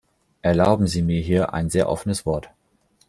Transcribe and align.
Erlauben 0.41 0.87
Sie 0.87 1.03
mir 1.03 1.21
hier 1.21 1.53
ein 1.53 1.69
sehr 1.69 1.87
offenes 1.87 2.25
Wort. 2.25 2.49